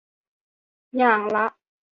[0.97, 1.45] อย่างละ